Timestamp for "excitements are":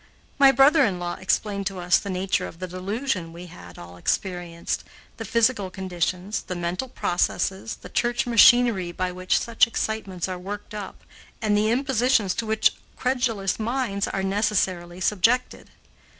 9.67-10.39